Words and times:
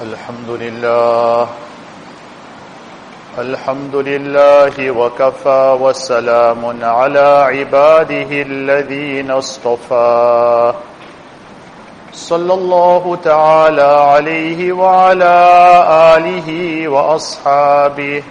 الحمد 0.00 0.50
لله. 0.50 1.48
الحمد 3.38 3.96
لله 3.96 4.90
وكفى 4.90 5.76
وسلام 5.80 6.84
على 6.84 7.28
عباده 7.48 8.30
الذين 8.32 9.30
اصطفى. 9.30 10.72
صلى 12.12 12.54
الله 12.54 13.18
تعالى 13.24 13.82
عليه 13.82 14.72
وعلى 14.72 15.36
آله 16.16 16.88
وأصحابه 16.88 18.22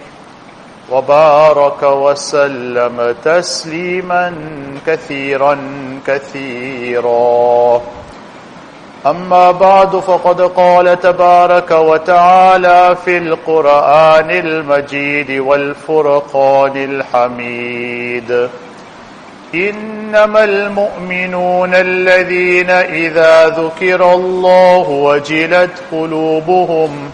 وبارك 0.90 1.82
وسلم 1.82 3.14
تسليما 3.24 4.34
كثيرا 4.86 5.58
كثيرا. 6.06 7.80
أما 9.06 9.50
بعد 9.50 9.96
فقد 9.96 10.40
قال 10.40 11.00
تبارك 11.00 11.70
وتعالى 11.70 12.96
في 13.04 13.18
القرآن 13.18 14.30
المجيد 14.30 15.40
والفرقان 15.40 16.76
الحميد. 16.76 18.48
إنما 19.54 20.44
المؤمنون 20.44 21.74
الذين 21.74 22.70
إذا 22.70 23.48
ذكر 23.48 24.14
الله 24.14 24.88
وجلت 24.88 25.70
قلوبهم 25.92 27.10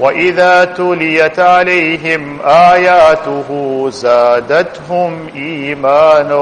وإذا 0.00 0.64
تليت 0.64 1.38
عليهم 1.38 2.38
آياته 2.44 3.86
زادتهم 3.90 5.28
إيمانا 5.36 6.34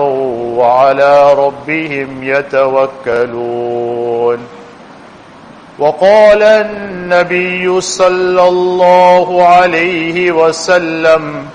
وعلى 0.57 1.35
ربهم 1.35 2.23
يتوكلون 2.23 3.59
وقال 5.79 6.43
النبي 6.43 7.81
صلى 7.81 8.49
الله 8.49 9.47
عليه 9.47 10.33
وسلم 10.33 11.47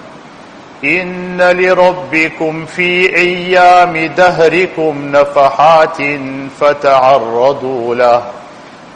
إن 0.84 1.42
لربكم 1.42 2.66
في 2.66 3.16
أيام 3.16 3.98
دهركم 4.18 5.12
نفحات 5.12 5.98
فتعرضوا 6.60 7.96
له 7.96 8.24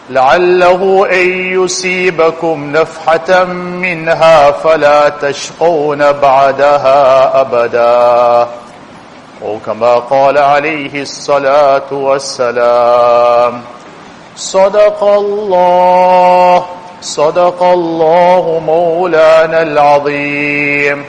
لعله 0.09 1.07
أن 1.11 1.29
يصيبكم 1.63 2.71
نفحة 2.71 3.43
منها 3.43 4.51
فلا 4.51 5.09
تشقون 5.09 6.11
بعدها 6.11 7.41
أبدا. 7.41 8.47
أو 9.43 9.57
كما 9.65 9.95
قال 9.95 10.37
عليه 10.37 11.01
الصلاة 11.01 11.91
والسلام 11.91 13.61
صدق 14.35 15.03
الله 15.03 16.65
صدق 17.01 17.63
الله 17.63 18.61
مولانا 18.65 19.61
العظيم 19.61 21.05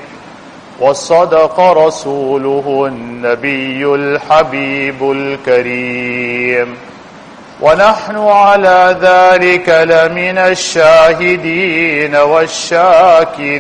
وصدق 0.81 1.61
رسوله 1.61 2.87
النبي 2.87 3.95
الحبيب 3.95 5.11
الكريم. 5.11 6.88
ونحن 7.62 8.16
على 8.18 8.98
ذلك 9.02 9.70
لمن 9.70 10.38
الشاهدين 10.38 12.16
والشاكرين 12.16 13.54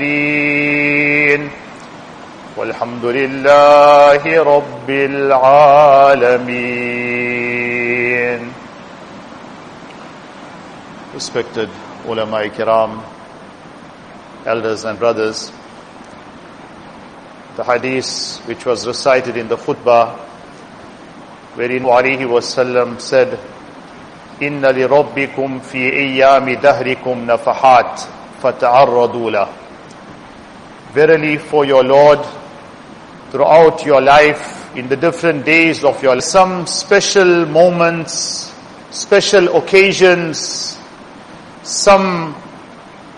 والحمد 2.57 3.05
لله 3.05 4.43
رب 4.43 4.89
العالمين 4.89 6.73
Respected 11.13 11.69
ulama 12.07 12.41
kiram, 12.49 13.01
elders 14.47 14.83
and 14.83 14.97
brothers, 14.97 15.51
the 17.55 17.63
hadith 17.63 18.41
which 18.47 18.65
was 18.65 18.87
recited 18.87 19.37
in 19.37 19.47
the 19.47 19.55
khutbah 19.55 20.17
wherein 21.55 21.83
Alihi 21.83 22.25
Wasallam 22.25 22.99
said, 22.99 23.39
إن 24.41 24.65
لربكم 24.65 25.59
في 25.59 25.93
أيام 25.93 26.49
دهركم 26.53 27.25
نفحات 27.31 28.01
فتعرضوا 28.43 29.31
له 29.31 29.47
Verily 30.95 31.37
for 31.39 31.65
your 31.65 31.83
Lord 31.83 32.19
throughout 33.31 33.83
your 33.85 33.99
life 34.01 34.75
in 34.75 34.87
the 34.89 34.95
different 34.95 35.43
days 35.45 35.83
of 35.83 36.01
your 36.03 36.21
some 36.21 36.67
special 36.67 37.45
moments 37.47 38.53
special 38.91 39.57
occasions 39.57 40.77
some 41.63 42.35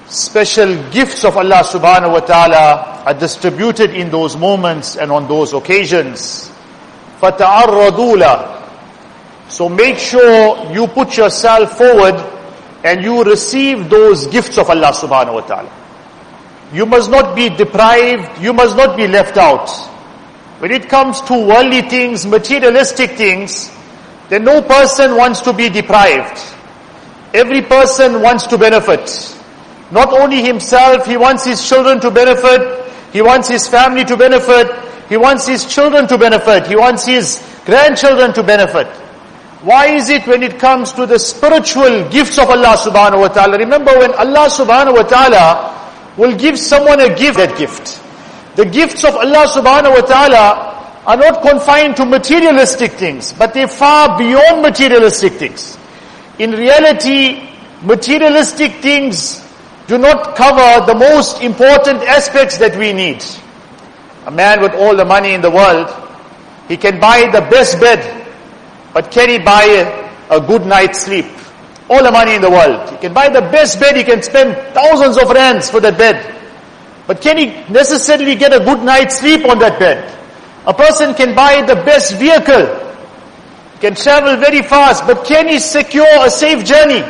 special 0.07 0.71
gifts 0.91 1.25
of 1.25 1.35
Allah 1.35 1.63
subhanahu 1.67 2.13
wa 2.13 2.19
ta'ala 2.19 3.03
are 3.05 3.13
distributed 3.13 3.91
in 3.91 4.09
those 4.09 4.37
moments 4.37 4.95
and 4.95 5.11
on 5.11 5.27
those 5.27 5.51
occasions 5.53 6.51
فَتَعَرَّضُوا 7.21 8.15
لَهُ 8.17 8.58
so 9.50 9.68
make 9.68 9.98
sure 9.98 10.72
you 10.72 10.86
put 10.86 11.16
yourself 11.16 11.76
forward 11.76 12.14
and 12.84 13.02
you 13.02 13.24
receive 13.24 13.90
those 13.90 14.28
gifts 14.28 14.56
of 14.58 14.70
Allah 14.70 14.92
subhanahu 14.94 15.34
wa 15.34 15.40
ta'ala. 15.42 15.70
You 16.72 16.86
must 16.86 17.10
not 17.10 17.34
be 17.34 17.48
deprived, 17.50 18.40
you 18.40 18.52
must 18.52 18.76
not 18.76 18.96
be 18.96 19.08
left 19.08 19.36
out. 19.36 19.68
When 20.60 20.70
it 20.70 20.88
comes 20.88 21.20
to 21.22 21.34
worldly 21.34 21.82
things, 21.82 22.24
materialistic 22.26 23.18
things, 23.18 23.74
then 24.28 24.44
no 24.44 24.62
person 24.62 25.16
wants 25.16 25.40
to 25.40 25.52
be 25.52 25.68
deprived. 25.68 26.38
Every 27.34 27.62
person 27.62 28.22
wants 28.22 28.46
to 28.46 28.56
benefit. 28.58 29.10
Not 29.90 30.12
only 30.12 30.42
himself, 30.42 31.06
he 31.06 31.16
wants 31.16 31.44
his 31.44 31.68
children 31.68 31.98
to 32.00 32.10
benefit, 32.12 32.86
he 33.12 33.20
wants 33.20 33.48
his 33.48 33.66
family 33.66 34.04
to 34.04 34.16
benefit, 34.16 34.70
he 35.08 35.16
wants 35.16 35.44
his 35.48 35.66
children 35.66 36.06
to 36.06 36.16
benefit, 36.16 36.68
he 36.68 36.76
wants 36.76 37.04
his 37.04 37.42
grandchildren 37.66 38.32
to 38.34 38.44
benefit. 38.44 38.86
Why 39.62 39.88
is 39.88 40.08
it 40.08 40.26
when 40.26 40.42
it 40.42 40.58
comes 40.58 40.92
to 40.94 41.04
the 41.04 41.18
spiritual 41.18 42.08
gifts 42.08 42.38
of 42.38 42.48
Allah 42.48 42.76
subhanahu 42.80 43.20
wa 43.20 43.28
ta'ala? 43.28 43.58
Remember 43.58 43.92
when 43.98 44.12
Allah 44.14 44.48
subhanahu 44.48 44.94
wa 44.94 45.02
ta'ala 45.02 46.14
will 46.16 46.34
give 46.36 46.58
someone 46.58 47.00
a 47.00 47.14
gift, 47.14 47.36
that 47.36 47.58
gift. 47.58 48.00
The 48.56 48.64
gifts 48.64 49.04
of 49.04 49.16
Allah 49.16 49.44
subhanahu 49.46 49.94
wa 49.94 50.00
ta'ala 50.00 50.70
are 51.06 51.16
not 51.16 51.42
confined 51.42 51.96
to 51.96 52.06
materialistic 52.06 52.92
things, 52.92 53.32
but 53.32 53.52
they're 53.52 53.68
far 53.68 54.16
beyond 54.16 54.62
materialistic 54.62 55.34
things. 55.34 55.76
In 56.38 56.52
reality, 56.52 57.48
materialistic 57.82 58.80
things 58.80 59.44
do 59.88 59.98
not 59.98 60.36
cover 60.36 60.86
the 60.86 60.94
most 60.94 61.42
important 61.42 62.00
aspects 62.04 62.56
that 62.58 62.76
we 62.76 62.92
need. 62.92 63.24
A 64.26 64.30
man 64.30 64.60
with 64.62 64.72
all 64.72 64.96
the 64.96 65.04
money 65.04 65.34
in 65.34 65.42
the 65.42 65.50
world, 65.50 65.88
he 66.68 66.76
can 66.76 67.00
buy 67.00 67.28
the 67.30 67.40
best 67.50 67.80
bed, 67.80 68.19
but 68.92 69.10
can 69.10 69.28
he 69.28 69.38
buy 69.38 69.64
a, 69.64 70.36
a 70.36 70.40
good 70.40 70.66
night's 70.66 71.00
sleep? 71.00 71.26
All 71.88 72.02
the 72.02 72.10
money 72.10 72.34
in 72.34 72.42
the 72.42 72.50
world. 72.50 72.88
He 72.90 72.96
can 72.98 73.12
buy 73.12 73.28
the 73.28 73.40
best 73.40 73.80
bed, 73.80 73.96
he 73.96 74.04
can 74.04 74.22
spend 74.22 74.56
thousands 74.74 75.16
of 75.16 75.28
rands 75.28 75.70
for 75.70 75.80
that 75.80 75.98
bed. 75.98 76.36
But 77.06 77.20
can 77.20 77.38
he 77.38 77.46
necessarily 77.72 78.36
get 78.36 78.52
a 78.52 78.60
good 78.60 78.82
night's 78.82 79.18
sleep 79.18 79.44
on 79.44 79.58
that 79.58 79.78
bed? 79.78 80.16
A 80.66 80.74
person 80.74 81.14
can 81.14 81.34
buy 81.34 81.62
the 81.62 81.74
best 81.74 82.16
vehicle, 82.16 82.68
can 83.80 83.94
travel 83.94 84.36
very 84.36 84.62
fast, 84.62 85.06
but 85.06 85.24
can 85.24 85.48
he 85.48 85.58
secure 85.58 86.06
a 86.20 86.30
safe 86.30 86.64
journey? 86.64 87.02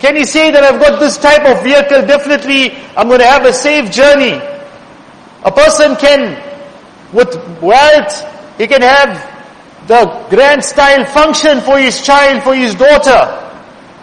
Can 0.00 0.16
he 0.16 0.24
say 0.24 0.50
that 0.50 0.62
I've 0.62 0.80
got 0.80 1.00
this 1.00 1.16
type 1.16 1.44
of 1.44 1.62
vehicle, 1.62 2.06
definitely 2.06 2.76
I'm 2.96 3.08
going 3.08 3.20
to 3.20 3.26
have 3.26 3.44
a 3.44 3.52
safe 3.52 3.90
journey? 3.90 4.40
A 5.44 5.50
person 5.50 5.96
can, 5.96 6.36
with 7.12 7.34
wealth, 7.62 8.58
he 8.58 8.66
can 8.66 8.82
have 8.82 9.37
the 9.86 10.26
grand 10.28 10.64
style 10.64 11.04
function 11.04 11.60
for 11.60 11.78
his 11.78 12.02
child, 12.02 12.42
for 12.42 12.54
his 12.54 12.74
daughter. 12.74 13.44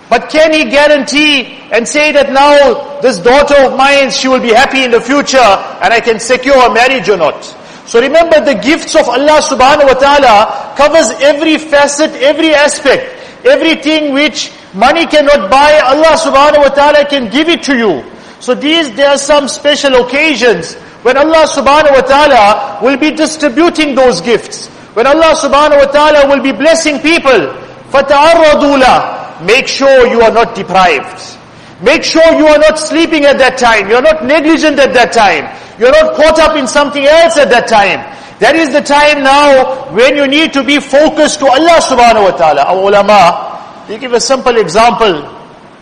But 0.10 0.30
can 0.30 0.54
he 0.54 0.66
guarantee 0.66 1.46
and 1.72 1.88
say 1.88 2.12
that 2.12 2.32
now 2.32 3.02
this 3.02 3.18
daughter 3.18 3.56
of 3.66 3.76
mine, 3.76 4.12
she 4.12 4.28
will 4.28 4.40
be 4.40 4.54
happy 4.54 4.84
in 4.84 4.92
the 4.92 5.02
future 5.02 5.38
and 5.38 5.94
I 5.94 6.00
can 6.00 6.20
secure 6.20 6.56
a 6.56 6.74
marriage 6.74 7.10
or 7.10 7.18
not? 7.18 7.44
So 7.86 8.02
remember 8.02 8.44
the 8.44 8.56
gifts 8.56 8.96
of 8.96 9.08
Allah 9.10 9.42
subhanahu 9.42 9.86
wa 9.86 9.94
ta'ala 9.94 10.74
covers 10.78 11.10
every 11.22 11.58
facet, 11.58 12.12
every 12.22 12.54
aspect, 12.54 13.46
everything 13.46 14.14
which 14.14 14.52
money 14.74 15.06
cannot 15.06 15.50
buy, 15.50 15.80
Allah 15.80 16.18
subhanahu 16.18 16.66
wa 16.66 16.70
ta'ala 16.70 17.06
can 17.06 17.30
give 17.30 17.50
it 17.50 17.62
to 17.64 17.78
you. 17.78 18.04
So 18.40 18.54
these, 18.54 18.94
there 18.96 19.10
are 19.10 19.18
some 19.18 19.48
special 19.48 19.96
occasions 20.06 20.76
when 21.06 21.18
Allah 21.18 21.46
subhanahu 21.46 21.94
wa 21.94 22.02
ta'ala 22.02 22.80
will 22.82 22.98
be 22.98 23.12
distributing 23.12 23.94
those 23.96 24.22
gifts. 24.22 24.70
When 24.95 25.07
Allah 25.07 25.35
subhanahu 25.37 25.87
wa 25.87 25.91
ta'ala 25.93 26.29
will 26.29 26.43
be 26.43 26.53
blessing 26.53 26.99
people, 27.01 27.55
فَتَعَرَّضُوا 27.91 28.83
لَهُ 28.83 29.45
Make 29.47 29.67
sure 29.69 30.07
you 30.07 30.21
are 30.21 30.31
not 30.33 30.55
deprived. 30.55 31.39
Make 31.81 32.05
sure 32.05 32.23
you 32.35 32.47
are 32.47 32.59
not 32.59 32.79
sleeping 32.79 33.25
at 33.25 33.39
that 33.39 33.57
time. 33.57 33.89
You're 33.89 34.03
not 34.03 34.25
negligent 34.25 34.79
at 34.79 34.93
that 34.93 35.13
time. 35.13 35.49
You're 35.79 35.93
not 35.93 36.15
caught 36.15 36.39
up 36.39 36.57
in 36.57 36.67
something 36.67 37.05
else 37.05 37.39
at 37.39 37.49
that 37.49 37.69
time. 37.69 38.01
That 38.39 38.55
is 38.57 38.71
the 38.73 38.83
time 38.83 39.23
now 39.23 39.91
when 39.95 40.17
you 40.17 40.27
need 40.27 40.53
to 40.55 40.63
be 40.63 40.79
focused 40.81 41.41
to 41.41 41.47
Allah 41.47 41.81
subhanahu 41.81 42.25
wa 42.25 42.37
ta'ala. 42.37 42.63
Our 42.69 42.89
ulama, 42.89 43.85
they 43.89 43.97
give 43.99 44.13
a 44.13 44.21
simple 44.21 44.57
example. 44.57 45.41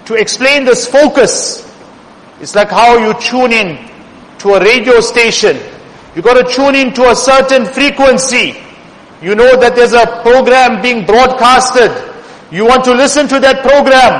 to 0.08 0.14
explain 0.14 0.64
this 0.64 0.88
focus, 0.88 1.60
it's 2.40 2.54
like 2.54 2.70
how 2.70 2.96
you 2.96 3.12
tune 3.20 3.52
in 3.52 3.76
to 4.38 4.54
a 4.54 4.60
radio 4.64 5.00
station. 5.00 5.54
You 6.16 6.22
got 6.22 6.40
to 6.40 6.50
tune 6.50 6.74
in 6.74 6.94
to 6.94 7.10
a 7.10 7.14
certain 7.14 7.66
frequency. 7.66 8.56
You 9.23 9.35
know 9.35 9.55
that 9.55 9.73
there's 9.73 9.93
a 9.93 10.19
program 10.19 10.81
being 10.81 11.05
broadcasted. 11.05 11.95
You 12.51 12.67
want 12.67 12.83
to 12.83 12.93
listen 12.93 13.25
to 13.29 13.39
that 13.39 13.63
program. 13.63 14.11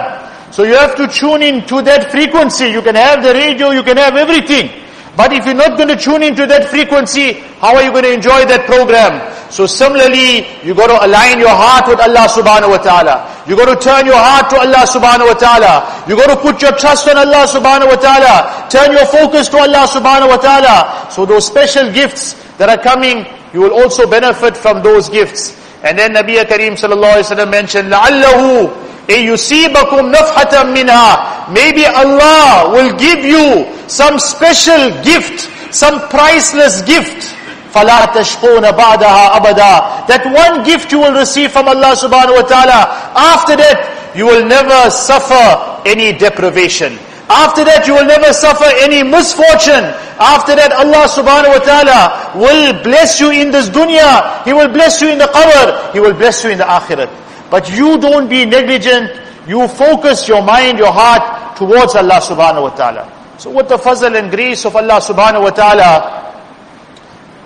So 0.53 0.63
you 0.63 0.75
have 0.79 0.95
to 0.95 1.11
tune 1.11 1.43
in 1.43 1.67
to 1.67 1.81
that 1.81 2.09
frequency. 2.09 2.71
You 2.71 2.81
can 2.81 2.95
have 2.95 3.21
the 3.21 3.33
radio, 3.33 3.71
you 3.71 3.83
can 3.83 3.97
have 3.97 4.15
everything. 4.15 4.71
But 5.17 5.33
if 5.33 5.45
you're 5.45 5.59
not 5.59 5.77
going 5.77 5.89
to 5.89 5.97
tune 5.97 6.23
into 6.23 6.47
that 6.47 6.69
frequency, 6.69 7.33
how 7.59 7.75
are 7.75 7.83
you 7.83 7.91
going 7.91 8.05
to 8.05 8.13
enjoy 8.13 8.45
that 8.47 8.65
program? 8.65 9.19
So 9.51 9.67
similarly, 9.67 10.47
you 10.63 10.73
got 10.73 10.87
to 10.87 10.97
align 11.05 11.37
your 11.37 11.53
heart 11.53 11.85
with 11.85 11.99
Allah 11.99 12.25
subhanahu 12.25 12.71
wa 12.71 12.81
ta'ala. 12.81 13.43
You 13.45 13.55
got 13.55 13.69
to 13.69 13.77
turn 13.77 14.07
your 14.07 14.17
heart 14.17 14.49
to 14.49 14.57
Allah 14.57 14.87
subhanahu 14.87 15.29
wa 15.29 15.37
ta'ala. 15.37 16.05
You 16.07 16.15
got 16.15 16.33
to 16.33 16.39
put 16.41 16.61
your 16.63 16.73
trust 16.79 17.11
on 17.11 17.17
Allah 17.17 17.45
subhanahu 17.45 17.91
wa 17.91 17.99
ta'ala. 17.99 18.71
Turn 18.71 18.95
your 18.95 19.05
focus 19.05 19.49
to 19.49 19.57
Allah 19.61 19.85
subhanahu 19.85 20.33
wa 20.33 20.37
ta'ala. 20.37 21.11
So 21.11 21.27
those 21.27 21.45
special 21.45 21.91
gifts 21.91 22.33
that 22.58 22.68
are 22.68 22.82
coming, 22.82 23.26
you 23.52 23.60
will 23.60 23.72
also 23.74 24.08
benefit 24.08 24.56
from 24.56 24.82
those 24.82 25.08
gifts. 25.08 25.56
And 25.82 25.98
then 25.98 26.14
Nabi 26.14 26.42
Kareem 26.44 26.74
sallallahu 26.74 27.22
alayhi 27.22 27.30
wa 27.30 27.36
sallam 27.36 27.50
mentioned, 27.50 27.92
لَعَلَّهُ 27.92 28.88
يُصِيبَكُمْ 29.08 30.12
نَفْحَةً 30.12 30.54
مِنْهَا 30.74 31.48
Maybe 31.52 31.86
Allah 31.86 32.70
will 32.72 32.92
give 32.98 33.24
you 33.24 33.64
some 33.88 34.18
special 34.18 34.90
gift, 35.02 35.48
some 35.74 36.00
priceless 36.08 36.82
gift. 36.82 37.34
فَلَا 37.72 38.12
تَشْقُونَ 38.12 38.64
بَعْدَهَا 38.72 39.36
أَبَدًا 39.40 40.06
That 40.08 40.24
one 40.26 40.64
gift 40.64 40.92
you 40.92 40.98
will 41.00 41.12
receive 41.12 41.52
from 41.52 41.68
Allah 41.68 41.94
subhanahu 41.96 42.36
wa 42.36 42.42
ta'ala. 42.42 43.12
After 43.14 43.56
that, 43.56 44.12
you 44.16 44.26
will 44.26 44.44
never 44.44 44.90
suffer 44.90 45.80
any 45.86 46.12
deprivation. 46.12 46.98
After 47.29 47.63
that, 47.63 47.87
you 47.87 47.95
will 47.95 48.05
never 48.05 48.33
suffer 48.33 48.67
any 48.83 49.01
misfortune. 49.01 49.95
After 50.19 50.55
that, 50.55 50.71
Allah 50.75 51.07
subhanahu 51.07 51.55
wa 51.55 51.63
ta'ala 51.63 52.01
will 52.35 52.83
bless 52.83 53.19
you 53.19 53.31
in 53.31 53.49
this 53.49 53.69
dunya. 53.69 54.43
He 54.43 54.53
will 54.53 54.67
bless 54.67 55.01
you 55.01 55.09
in 55.09 55.17
the 55.17 55.31
qabr. 55.31 55.93
He 55.93 55.99
will 55.99 56.13
bless 56.13 56.43
you 56.43 56.51
in 56.51 56.57
the 56.57 56.65
akhirat. 56.67 57.09
But 57.49 57.71
you 57.71 57.97
don't 57.97 58.29
be 58.29 58.45
negligent. 58.45 59.11
You 59.47 59.67
focus 59.67 60.27
your 60.27 60.43
mind, 60.43 60.79
your 60.79 60.91
heart 60.91 61.55
towards 61.57 61.95
Allah 61.95 62.19
subhanahu 62.19 62.63
wa 62.63 62.75
ta'ala. 62.75 63.03
So 63.37 63.51
with 63.51 63.67
the 63.69 63.77
fazl 63.77 64.15
and 64.17 64.29
grace 64.31 64.65
of 64.65 64.75
Allah 64.75 64.99
subhanahu 64.99 65.43
wa 65.43 65.49
ta'ala, 65.49 66.35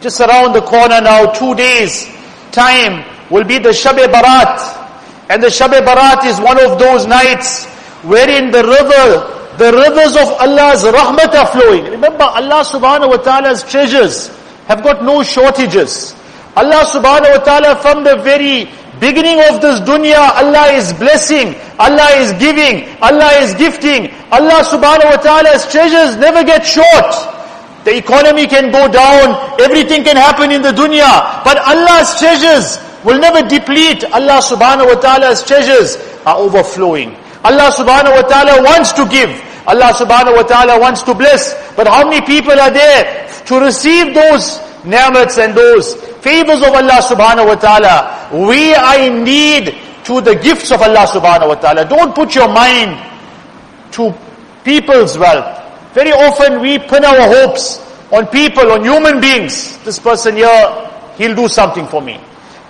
just 0.02 0.20
around 0.22 0.54
the 0.54 0.62
corner 0.62 1.02
now, 1.02 1.32
two 1.32 1.56
days 1.56 2.06
time 2.52 3.06
will 3.30 3.44
be 3.44 3.58
the 3.58 3.70
Shab 3.70 3.98
Barat. 4.12 4.58
And 5.30 5.42
the 5.42 5.48
Shab 5.48 5.72
Barat 5.86 6.26
is 6.26 6.40
one 6.40 6.60
of 6.64 6.80
those 6.80 7.06
nights 7.06 7.66
wherein 8.04 8.52
the 8.52 8.64
river, 8.64 9.37
the 9.58 9.72
rivers 9.74 10.16
of 10.16 10.30
Allah's 10.38 10.84
rahmat 10.84 11.34
are 11.34 11.48
flowing. 11.48 11.86
Remember 11.86 12.24
Allah 12.24 12.62
subhanahu 12.62 13.10
wa 13.10 13.18
ta'ala's 13.18 13.64
treasures 13.64 14.30
have 14.68 14.84
got 14.84 15.04
no 15.04 15.24
shortages. 15.24 16.14
Allah 16.56 16.86
subhanahu 16.86 17.38
wa 17.38 17.42
ta'ala 17.44 17.76
from 17.82 18.04
the 18.04 18.18
very 18.18 18.70
beginning 19.00 19.42
of 19.50 19.62
this 19.62 19.80
dunya, 19.82 20.18
Allah 20.18 20.74
is 20.74 20.94
blessing, 20.94 21.56
Allah 21.80 22.10
is 22.22 22.34
giving, 22.38 22.86
Allah 23.02 23.30
is 23.42 23.54
gifting. 23.56 24.14
Allah 24.32 24.62
subhanahu 24.62 25.18
wa 25.18 25.22
ta'ala's 25.22 25.66
treasures 25.72 26.18
never 26.18 26.44
get 26.44 26.66
short. 26.66 27.14
The 27.86 27.96
economy 27.98 28.46
can 28.46 28.70
go 28.72 28.86
down, 28.92 29.38
everything 29.62 30.04
can 30.04 30.18
happen 30.18 30.52
in 30.52 30.62
the 30.62 30.72
dunya, 30.74 31.42
but 31.46 31.58
Allah's 31.58 32.20
treasures 32.20 32.78
will 33.06 33.18
never 33.18 33.42
deplete. 33.48 34.04
Allah 34.12 34.38
subhanahu 34.44 34.86
wa 34.94 35.00
ta'ala's 35.00 35.42
treasures 35.42 35.98
are 36.26 36.38
overflowing. 36.38 37.16
Allah 37.46 37.72
subhanahu 37.72 38.12
wa 38.18 38.26
ta'ala 38.28 38.62
wants 38.62 38.92
to 38.94 39.06
give. 39.08 39.47
Allah 39.68 39.92
subhanahu 39.92 40.36
wa 40.36 40.44
ta'ala 40.44 40.80
wants 40.80 41.04
to 41.04 41.14
bless. 41.14 41.54
But 41.76 41.88
how 41.88 42.08
many 42.08 42.26
people 42.26 42.56
are 42.56 42.72
there 42.72 43.28
to 43.46 43.60
receive 43.60 44.16
those 44.16 44.60
ni'mats 44.88 45.38
and 45.38 45.54
those 45.54 45.96
favors 46.24 46.62
of 46.64 46.72
Allah 46.72 47.04
subhanahu 47.04 47.48
wa 47.52 47.56
ta'ala? 47.60 48.32
We 48.48 48.74
are 48.74 49.00
in 49.00 49.24
need 49.24 49.76
to 50.06 50.22
the 50.22 50.36
gifts 50.36 50.72
of 50.72 50.82
Allah 50.82 51.04
subhanahu 51.04 51.50
wa 51.52 51.56
ta'ala. 51.60 51.84
Don't 51.84 52.16
put 52.16 52.34
your 52.34 52.48
mind 52.48 52.96
to 53.92 54.16
people's 54.64 55.18
wealth. 55.18 55.60
Very 55.94 56.12
often 56.16 56.62
we 56.62 56.80
pin 56.80 57.04
our 57.04 57.28
hopes 57.28 57.84
on 58.12 58.28
people, 58.28 58.72
on 58.72 58.84
human 58.84 59.20
beings. 59.20 59.78
This 59.84 60.00
person 60.00 60.36
here, 60.38 60.90
he'll 61.18 61.36
do 61.36 61.48
something 61.48 61.88
for 61.88 62.02
me. 62.02 62.20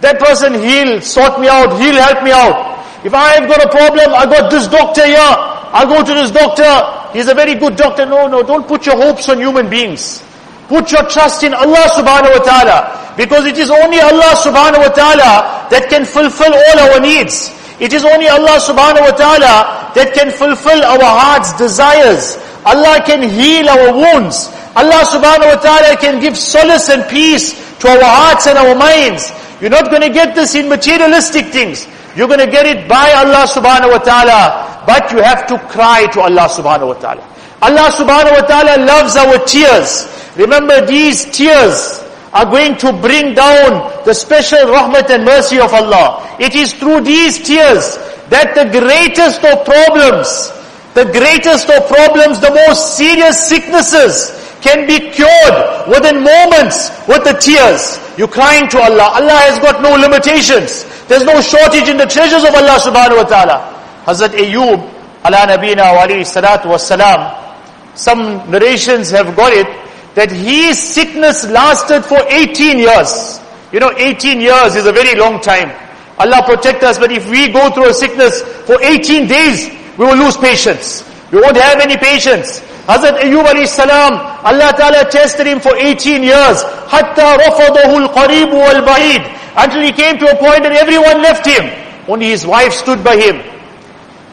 That 0.02 0.18
person, 0.20 0.54
he'll 0.54 1.02
sort 1.02 1.40
me 1.40 1.48
out, 1.48 1.78
he'll 1.78 2.02
help 2.02 2.24
me 2.24 2.32
out. 2.32 2.78
If 3.06 3.14
I've 3.14 3.48
got 3.48 3.66
a 3.66 3.70
problem, 3.70 4.14
I 4.14 4.26
got 4.26 4.50
this 4.50 4.68
doctor 4.68 5.06
here, 5.06 5.36
I'll 5.74 5.88
go 5.88 6.04
to 6.04 6.14
this 6.14 6.32
doctor, 6.32 6.68
he's 7.14 7.28
a 7.28 7.34
very 7.34 7.56
good 7.56 7.76
doctor. 7.76 8.06
No, 8.06 8.28
no, 8.28 8.44
don't 8.44 8.68
put 8.68 8.86
your 8.86 8.96
hopes 8.96 9.30
on 9.30 9.40
human 9.40 9.70
beings. 9.70 10.24
Put 10.68 10.92
your 10.92 11.04
trust 11.08 11.44
in 11.44 11.54
Allah 11.54 11.88
subhanahu 11.96 12.40
wa 12.40 12.44
ta'ala. 12.44 12.78
Because 13.16 13.46
it 13.46 13.58
is 13.58 13.72
only 13.72 14.00
Allah 14.00 14.36
subhanahu 14.36 14.84
wa 14.84 14.94
ta'ala 14.94 15.68
that 15.72 15.88
can 15.90 16.06
fulfill 16.06 16.54
all 16.54 16.78
our 16.92 17.00
needs. 17.00 17.52
It 17.80 17.94
is 17.94 18.04
only 18.04 18.28
Allah 18.28 18.60
subhanahu 18.60 19.06
wa 19.06 19.16
ta'ala 19.16 19.94
that 19.96 20.14
can 20.14 20.32
fulfill 20.32 20.84
our 20.84 21.02
heart's 21.02 21.54
desires. 21.58 22.38
Allah 22.66 23.02
can 23.06 23.24
heal 23.24 23.70
our 23.70 23.94
wounds. 23.96 24.52
Allah 24.76 25.02
subhanahu 25.08 25.56
wa 25.56 25.60
ta'ala 25.62 25.98
can 25.98 26.20
give 26.20 26.38
solace 26.38 26.90
and 26.90 27.08
peace 27.10 27.56
to 27.80 27.88
our 27.88 28.04
hearts 28.04 28.46
and 28.46 28.58
our 28.58 28.76
minds. 28.76 29.32
You're 29.62 29.74
not 29.74 29.90
going 29.90 30.04
to 30.04 30.10
get 30.10 30.36
this 30.36 30.54
in 30.54 30.70
materialistic 30.70 31.48
things. 31.48 31.88
You're 32.16 32.28
going 32.28 32.44
to 32.44 32.52
get 32.52 32.66
it 32.66 32.90
by 32.90 33.14
Allah 33.14 33.46
subhanahu 33.48 33.94
wa 33.94 34.02
ta'ala. 34.02 34.67
But 34.88 35.12
you 35.12 35.20
have 35.20 35.46
to 35.48 35.60
cry 35.68 36.08
to 36.16 36.22
Allah 36.22 36.48
subhanahu 36.48 36.96
wa 36.96 37.00
ta'ala. 37.04 37.24
Allah 37.62 37.92
subhanahu 37.92 38.40
wa 38.40 38.46
ta'ala 38.48 38.74
loves 38.88 39.16
our 39.20 39.38
tears. 39.44 40.08
Remember 40.38 40.86
these 40.86 41.26
tears 41.30 42.02
are 42.32 42.46
going 42.46 42.78
to 42.78 42.94
bring 42.94 43.36
down 43.36 43.92
the 44.06 44.14
special 44.14 44.60
rahmat 44.72 45.12
and 45.12 45.26
mercy 45.26 45.60
of 45.60 45.74
Allah. 45.74 46.24
It 46.40 46.56
is 46.56 46.72
through 46.74 47.02
these 47.02 47.44
tears 47.44 48.00
that 48.32 48.56
the 48.56 48.72
greatest 48.72 49.44
of 49.44 49.66
problems 49.66 50.56
the 50.98 51.06
greatest 51.14 51.70
of 51.70 51.86
problems, 51.88 52.40
the 52.40 52.50
most 52.50 52.98
serious 52.98 53.38
sicknesses 53.48 54.34
can 54.66 54.88
be 54.88 54.98
cured 55.14 55.88
within 55.88 56.24
moments 56.26 56.90
with 57.08 57.22
the 57.24 57.38
tears. 57.38 58.02
You're 58.18 58.28
crying 58.28 58.68
to 58.70 58.80
Allah. 58.82 59.14
Allah 59.14 59.38
has 59.46 59.60
got 59.60 59.84
no 59.84 59.94
limitations. 59.94 60.90
There's 61.06 61.24
no 61.24 61.40
shortage 61.40 61.88
in 61.88 61.98
the 61.98 62.08
treasures 62.08 62.42
of 62.42 62.50
Allah 62.50 62.82
subhanahu 62.82 63.18
wa 63.22 63.30
ta'ala. 63.30 63.77
Hazrat 64.08 64.30
Ayyub, 64.40 64.80
ala 65.26 65.40
nabina 65.52 65.84
alayhi 65.92 66.24
salatu 66.24 66.80
salam, 66.80 67.36
some 67.94 68.50
narrations 68.50 69.12
have 69.12 69.36
got 69.36 69.52
it, 69.52 69.68
that 70.16 70.32
his 70.32 70.80
sickness 70.82 71.46
lasted 71.50 72.06
for 72.06 72.18
18 72.30 72.80
years. 72.80 73.42
You 73.74 73.82
know, 73.82 73.92
18 73.98 74.40
years 74.40 74.76
is 74.76 74.86
a 74.86 74.94
very 74.94 75.20
long 75.20 75.42
time. 75.42 75.76
Allah 76.18 76.42
protect 76.46 76.84
us, 76.84 76.98
but 76.98 77.12
if 77.12 77.30
we 77.30 77.52
go 77.52 77.70
through 77.70 77.90
a 77.90 77.94
sickness 77.94 78.42
for 78.66 78.82
18 78.82 79.28
days, 79.28 79.70
we 79.98 80.06
will 80.06 80.16
lose 80.16 80.38
patience. 80.38 81.04
We 81.30 81.42
won't 81.42 81.58
have 81.58 81.82
any 81.82 81.98
patience. 81.98 82.62
Hazrat 82.88 83.20
Ayyub 83.20 83.44
alayhi 83.44 83.68
salam, 83.68 84.14
Allah 84.48 84.72
Ta'ala 84.72 85.04
tested 85.12 85.48
him 85.48 85.60
for 85.60 85.76
18 85.76 86.24
years. 86.24 86.64
Hatta 86.88 87.44
rafadahu 87.44 88.08
al-qarib 88.08 88.56
wal-ba'id. 88.56 89.20
Until 89.58 89.82
he 89.82 89.92
came 89.92 90.18
to 90.18 90.32
a 90.32 90.36
point 90.40 90.64
that 90.64 90.72
everyone 90.72 91.22
left 91.22 91.46
him. 91.46 91.68
Only 92.08 92.28
his 92.30 92.48
wife 92.48 92.72
stood 92.72 93.04
by 93.04 93.18
him. 93.18 93.57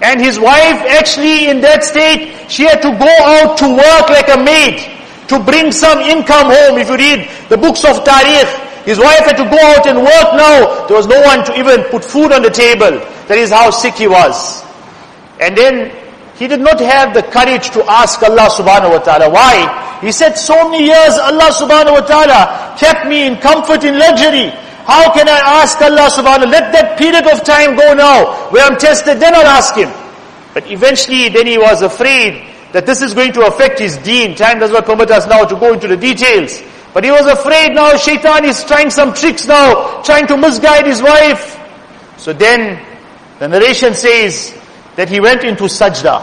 And 0.04 0.20
his 0.20 0.38
wife 0.38 0.84
actually 0.92 1.48
in 1.48 1.64
that 1.64 1.82
state, 1.82 2.36
she 2.52 2.68
had 2.68 2.84
to 2.84 2.92
go 2.92 3.08
out 3.24 3.56
to 3.56 3.66
work 3.72 4.12
like 4.12 4.28
a 4.28 4.36
maid. 4.36 4.84
To 5.32 5.40
bring 5.40 5.72
some 5.72 6.04
income 6.04 6.52
home. 6.52 6.76
If 6.76 6.92
you 6.92 7.00
read 7.00 7.30
the 7.48 7.56
books 7.56 7.88
of 7.88 8.04
Tarikh, 8.04 8.84
his 8.84 9.00
wife 9.00 9.24
had 9.24 9.40
to 9.40 9.48
go 9.48 9.56
out 9.72 9.88
and 9.88 10.04
work 10.04 10.28
now. 10.36 10.84
There 10.86 10.96
was 10.96 11.08
no 11.08 11.16
one 11.24 11.40
to 11.48 11.56
even 11.56 11.88
put 11.88 12.04
food 12.04 12.32
on 12.32 12.42
the 12.42 12.52
table. 12.52 13.00
That 13.32 13.40
is 13.40 13.48
how 13.48 13.70
sick 13.70 13.94
he 13.94 14.06
was. 14.06 14.62
And 15.40 15.56
then 15.56 15.88
he 16.36 16.46
did 16.46 16.60
not 16.60 16.78
have 16.80 17.14
the 17.14 17.22
courage 17.22 17.70
to 17.72 17.80
ask 17.88 18.20
Allah 18.22 18.52
subhanahu 18.52 18.92
wa 18.92 19.00
ta'ala. 19.00 19.32
Why? 19.32 19.64
He 20.04 20.12
said, 20.12 20.34
so 20.36 20.68
many 20.68 20.84
years 20.84 21.16
Allah 21.16 21.48
subhanahu 21.48 21.96
wa 21.96 22.04
ta'ala 22.04 22.76
kept 22.76 23.08
me 23.08 23.24
in 23.26 23.40
comfort, 23.40 23.84
in 23.88 23.96
luxury. 23.98 24.52
How 24.84 25.12
can 25.12 25.28
I 25.28 25.62
ask 25.62 25.80
Allah 25.80 26.08
subhanahu 26.12 26.24
wa 26.24 26.36
ta'ala? 26.36 26.52
Let 26.52 26.72
that 26.72 26.98
period 26.98 27.26
of 27.26 27.42
time 27.44 27.76
go 27.76 27.94
now, 27.94 28.50
where 28.50 28.64
I'm 28.64 28.76
tested, 28.76 29.18
then 29.18 29.34
I'll 29.34 29.46
ask 29.46 29.74
Him. 29.74 29.90
But 30.52 30.70
eventually 30.70 31.28
then 31.28 31.46
he 31.46 31.58
was 31.58 31.82
afraid 31.82 32.46
that 32.72 32.86
this 32.86 33.02
is 33.02 33.12
going 33.14 33.32
to 33.32 33.46
affect 33.46 33.78
his 33.78 33.96
deen. 33.98 34.36
Time 34.36 34.58
does 34.60 34.70
not 34.70 34.86
permit 34.86 35.10
us 35.10 35.26
now 35.26 35.44
to 35.44 35.56
go 35.56 35.74
into 35.74 35.88
the 35.88 35.96
details. 35.96 36.62
But 36.92 37.02
he 37.02 37.10
was 37.10 37.26
afraid 37.26 37.74
now, 37.74 37.96
shaitan 37.96 38.44
is 38.44 38.62
trying 38.64 38.90
some 38.90 39.14
tricks 39.14 39.46
now, 39.46 40.02
trying 40.02 40.26
to 40.28 40.36
misguide 40.36 40.86
his 40.86 41.02
wife. 41.02 41.58
So 42.18 42.32
then, 42.32 42.80
the 43.40 43.48
narration 43.48 43.94
says, 43.94 44.54
that 44.96 45.08
he 45.08 45.20
went 45.20 45.42
into 45.44 45.64
sajda. 45.64 46.22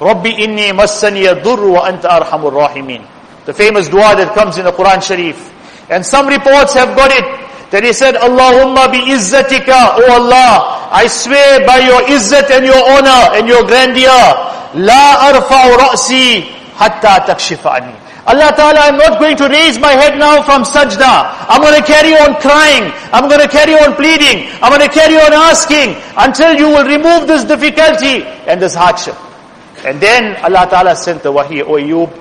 Rabbi 0.00 0.30
inni 0.30 0.72
massani 0.72 1.24
yadur 1.24 1.72
wa 1.72 1.88
anta 1.88 2.08
arhamur 2.20 2.52
rahimin. 2.52 3.06
The 3.46 3.54
famous 3.54 3.88
dua 3.88 4.16
that 4.16 4.34
comes 4.34 4.58
in 4.58 4.64
the 4.64 4.72
Quran 4.72 5.02
Sharif. 5.02 5.52
And 5.90 6.04
some 6.04 6.26
reports 6.26 6.74
have 6.74 6.96
got 6.96 7.10
it 7.10 7.49
then 7.70 7.84
he 7.84 7.92
said, 7.92 8.16
Allahumma 8.16 8.90
bi 8.90 8.98
izzatika, 9.14 9.94
O 9.98 10.02
Allah, 10.10 10.88
I 10.90 11.06
swear 11.06 11.64
by 11.64 11.78
your 11.78 12.02
izzat 12.02 12.50
and 12.50 12.66
your 12.66 12.82
honor 12.90 13.36
and 13.38 13.46
your 13.46 13.62
grandeur, 13.64 14.74
la 14.74 15.30
arfa'u 15.30 15.78
ra'si 15.78 16.42
hatta 16.74 17.30
takshifa'ani. 17.30 17.94
Allah 18.26 18.52
Ta'ala, 18.54 18.80
I'm 18.80 18.96
not 18.98 19.18
going 19.18 19.36
to 19.38 19.48
raise 19.48 19.78
my 19.78 19.92
head 19.92 20.18
now 20.18 20.42
from 20.42 20.62
sajda. 20.62 21.34
I'm 21.48 21.62
going 21.62 21.80
to 21.80 21.86
carry 21.86 22.12
on 22.14 22.38
crying. 22.40 22.92
I'm 23.12 23.28
going 23.28 23.40
to 23.40 23.48
carry 23.48 23.74
on 23.74 23.94
pleading. 23.94 24.50
I'm 24.62 24.70
going 24.70 24.86
to 24.86 24.92
carry 24.92 25.16
on 25.16 25.32
asking 25.32 25.96
until 26.18 26.54
you 26.54 26.68
will 26.68 26.84
remove 26.84 27.26
this 27.26 27.44
difficulty 27.44 28.22
and 28.46 28.60
this 28.60 28.74
hardship. 28.74 29.16
And 29.84 30.00
then 30.00 30.36
Allah 30.44 30.68
Ta'ala 30.68 30.94
sent 30.96 31.22
the 31.22 31.32
wahi, 31.32 31.62
O 31.62 31.74
Ayub, 31.80 32.12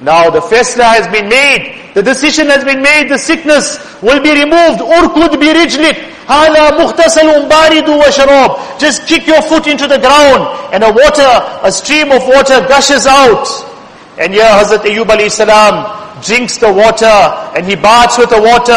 now 0.00 0.30
the 0.30 0.40
faisla 0.40 0.84
has 0.84 1.08
been 1.08 1.28
made. 1.28 1.92
The 1.94 2.02
decision 2.02 2.46
has 2.48 2.64
been 2.64 2.82
made. 2.82 3.08
The 3.08 3.18
sickness 3.18 3.78
will 4.02 4.22
be 4.22 4.30
removed. 4.30 4.80
Urkud 4.80 5.40
bi 5.40 5.50
rijlik. 5.52 5.96
Hala 6.26 6.76
muhtasalun 6.78 7.48
baridu 7.48 7.98
wa 7.98 8.04
sharab. 8.06 8.78
Just 8.78 9.06
kick 9.06 9.26
your 9.26 9.42
foot 9.42 9.66
into 9.66 9.88
the 9.88 9.98
ground 9.98 10.44
and 10.72 10.84
a 10.84 10.92
water, 10.92 11.32
a 11.64 11.72
stream 11.72 12.12
of 12.12 12.22
water 12.28 12.60
gushes 12.68 13.06
out. 13.06 13.48
And 14.18 14.34
here 14.34 14.44
Hazrat 14.44 14.84
Ayyub 14.84 15.06
alayhi 15.06 15.30
salam 15.30 16.22
drinks 16.22 16.58
the 16.58 16.72
water 16.72 17.06
and 17.56 17.66
he 17.66 17.74
baths 17.74 18.18
with 18.18 18.30
the 18.30 18.40
water 18.40 18.74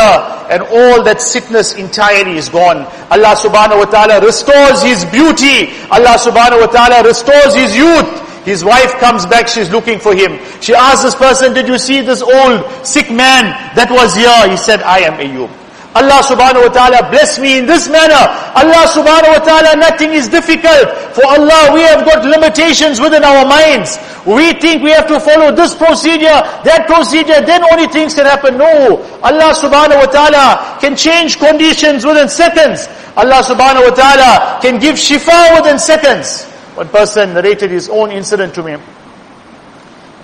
and 0.52 0.62
all 0.64 1.04
that 1.04 1.22
sickness 1.22 1.74
entirely 1.74 2.38
is 2.38 2.50
gone. 2.50 2.86
Allah 3.10 3.36
subhanahu 3.36 3.80
wa 3.80 3.86
ta'ala 3.86 4.20
restores 4.26 4.82
his 4.84 5.06
beauty. 5.06 5.72
Allah 5.90 6.20
subhanahu 6.20 6.62
wa 6.62 6.68
ta'ala 6.68 7.08
restores 7.08 7.56
his 7.56 7.76
youth. 7.76 8.21
His 8.44 8.66
wife 8.66 8.94
comes 8.98 9.26
back, 9.26 9.48
she's 9.48 9.70
looking 9.70 10.00
for 10.00 10.16
him. 10.16 10.40
She 10.62 10.74
asks 10.74 11.04
this 11.04 11.16
person, 11.16 11.54
did 11.54 11.68
you 11.68 11.78
see 11.78 12.02
this 12.02 12.22
old 12.22 12.66
sick 12.86 13.12
man 13.12 13.54
that 13.76 13.90
was 13.92 14.16
here? 14.16 14.50
He 14.50 14.58
said, 14.58 14.82
I 14.82 15.00
am 15.00 15.14
Ayyub. 15.22 15.62
Allah 15.94 16.24
subhanahu 16.24 16.72
wa 16.72 16.72
ta'ala 16.72 17.12
bless 17.12 17.38
me 17.38 17.60
in 17.60 17.66
this 17.68 17.92
manner. 17.92 18.24
Allah 18.56 18.88
subhanahu 18.88 19.36
wa 19.36 19.44
ta'ala, 19.44 19.76
nothing 19.76 20.16
is 20.16 20.30
difficult. 20.32 20.88
For 21.12 21.28
Allah, 21.28 21.76
we 21.76 21.84
have 21.84 22.08
got 22.08 22.24
limitations 22.24 23.02
within 23.02 23.28
our 23.28 23.44
minds. 23.44 24.00
We 24.26 24.54
think 24.54 24.84
we 24.84 24.92
have 24.92 25.08
to 25.12 25.20
follow 25.20 25.52
this 25.52 25.76
procedure, 25.76 26.40
that 26.64 26.88
procedure, 26.88 27.44
then 27.44 27.64
only 27.74 27.88
things 27.92 28.16
can 28.16 28.26
happen. 28.26 28.58
No. 28.58 29.04
Allah 29.20 29.52
subhanahu 29.52 30.00
wa 30.00 30.08
ta'ala 30.08 30.80
can 30.80 30.96
change 30.96 31.38
conditions 31.38 32.06
within 32.06 32.30
seconds. 32.30 32.88
Allah 33.20 33.44
subhanahu 33.44 33.92
wa 33.92 33.94
ta'ala 33.94 34.60
can 34.64 34.80
give 34.80 34.96
shifa 34.96 35.60
within 35.60 35.76
seconds. 35.78 36.48
One 36.76 36.88
person 36.90 37.34
narrated 37.34 37.72
his 37.72 37.90
own 37.90 38.12
incident 38.12 38.56
to 38.56 38.64
me. 38.64 38.78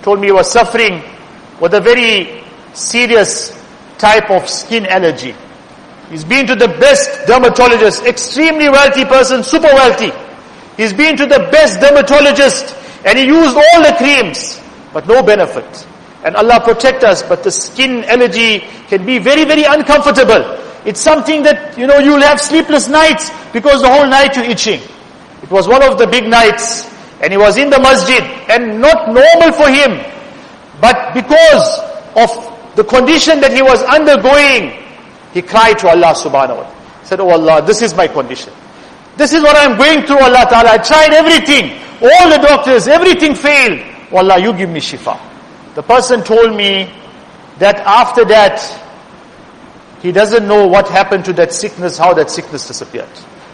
Told 0.02 0.20
me 0.20 0.28
he 0.28 0.32
was 0.32 0.50
suffering 0.50 1.02
with 1.60 1.74
a 1.74 1.80
very 1.80 2.44
serious 2.72 3.52
type 3.98 4.30
of 4.30 4.48
skin 4.48 4.86
allergy. 4.86 5.34
He's 6.10 6.24
been 6.24 6.46
to 6.46 6.54
the 6.54 6.68
best 6.68 7.26
dermatologist, 7.26 8.04
extremely 8.04 8.68
wealthy 8.68 9.04
person, 9.04 9.42
super 9.42 9.68
wealthy. 9.68 10.10
He's 10.76 10.92
been 10.92 11.16
to 11.16 11.26
the 11.26 11.48
best 11.52 11.80
dermatologist 11.80 12.74
and 13.04 13.18
he 13.18 13.26
used 13.26 13.56
all 13.56 13.82
the 13.82 13.94
creams, 13.98 14.60
but 14.92 15.06
no 15.06 15.22
benefit. 15.22 15.86
And 16.24 16.34
Allah 16.34 16.60
protect 16.64 17.04
us, 17.04 17.22
but 17.22 17.42
the 17.42 17.50
skin 17.50 18.04
allergy 18.04 18.60
can 18.88 19.04
be 19.04 19.18
very, 19.18 19.44
very 19.44 19.64
uncomfortable. 19.64 20.58
It's 20.86 21.00
something 21.00 21.42
that, 21.42 21.76
you 21.76 21.86
know, 21.86 21.98
you'll 21.98 22.22
have 22.22 22.40
sleepless 22.40 22.88
nights 22.88 23.30
because 23.52 23.82
the 23.82 23.88
whole 23.88 24.06
night 24.06 24.34
you're 24.36 24.46
itching. 24.46 24.80
It 25.42 25.50
was 25.50 25.68
one 25.68 25.82
of 25.82 25.98
the 25.98 26.06
big 26.06 26.24
nights 26.28 26.88
and 27.20 27.32
he 27.32 27.36
was 27.38 27.56
in 27.56 27.70
the 27.70 27.78
masjid 27.80 28.22
and 28.48 28.80
not 28.80 29.08
normal 29.08 29.52
for 29.52 29.68
him. 29.68 29.98
But 30.80 31.14
because 31.14 31.78
of 32.16 32.74
the 32.76 32.84
condition 32.84 33.40
that 33.40 33.52
he 33.52 33.62
was 33.62 33.82
undergoing, 33.84 34.84
he 35.32 35.42
cried 35.42 35.78
to 35.80 35.88
Allah 35.88 36.14
subhanahu 36.14 36.56
wa 36.56 36.62
ta'ala. 36.62 36.74
Said, 37.04 37.20
Oh 37.20 37.30
Allah, 37.30 37.62
this 37.64 37.82
is 37.82 37.94
my 37.94 38.06
condition. 38.06 38.52
This 39.16 39.32
is 39.32 39.42
what 39.42 39.56
I'm 39.56 39.76
going 39.76 40.06
through, 40.06 40.20
Allah 40.20 40.46
Ta'ala. 40.48 40.70
I 40.72 40.78
tried 40.78 41.12
everything. 41.12 41.80
All 42.00 42.30
the 42.30 42.38
doctors, 42.38 42.86
everything 42.86 43.34
failed. 43.34 43.80
Oh 44.12 44.18
Allah, 44.18 44.38
you 44.38 44.52
give 44.52 44.70
me 44.70 44.78
shifa. 44.78 45.18
The 45.74 45.82
person 45.82 46.22
told 46.22 46.54
me 46.56 46.92
that 47.58 47.76
after 47.78 48.24
that, 48.26 48.60
he 50.00 50.12
doesn't 50.12 50.46
know 50.46 50.66
what 50.68 50.88
happened 50.88 51.24
to 51.24 51.32
that 51.34 51.52
sickness, 51.52 51.98
how 51.98 52.14
that 52.14 52.30
sickness 52.30 52.68
disappeared. 52.68 53.08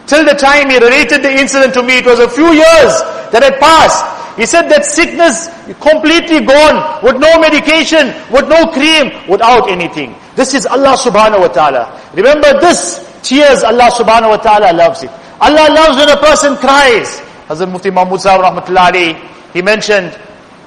Till 0.06 0.24
the 0.24 0.34
time 0.34 0.68
he 0.70 0.76
related 0.78 1.22
the 1.22 1.30
incident 1.32 1.74
to 1.74 1.82
me, 1.82 1.98
it 1.98 2.06
was 2.06 2.18
a 2.18 2.28
few 2.28 2.52
years 2.52 2.92
that 3.32 3.42
had 3.42 3.58
passed. 3.58 4.04
He 4.36 4.46
said 4.46 4.68
that 4.68 4.84
sickness 4.84 5.48
completely 5.80 6.44
gone, 6.44 7.02
with 7.04 7.16
no 7.16 7.38
medication, 7.38 8.12
with 8.30 8.48
no 8.48 8.66
cream, 8.72 9.12
without 9.28 9.70
anything. 9.70 10.14
This 10.34 10.54
is 10.54 10.66
Allah 10.66 10.96
subhanahu 10.98 11.40
wa 11.40 11.48
ta'ala. 11.48 12.00
Remember 12.14 12.58
this, 12.60 13.00
tears 13.22 13.62
Allah 13.62 13.88
subhanahu 13.94 14.34
wa 14.34 14.40
ta'ala 14.42 14.74
loves 14.76 15.04
it. 15.04 15.10
Allah 15.40 15.70
loves 15.72 15.96
when 15.96 16.10
a 16.10 16.16
person 16.20 16.56
cries. 16.56 17.20
Hazrat 17.48 17.70
Mufti 17.70 17.90
Mahmud 17.90 18.20
Sahib 18.20 18.42
rahmatullah 18.42 19.14
he 19.52 19.62
mentioned, 19.62 20.10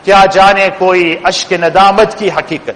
kya 0.06 0.32
jane 0.32 0.72
koi 0.79 1.17
ashk 1.22 1.51
nadamat 1.60 2.17
ki 2.17 2.29
hakikat. 2.29 2.75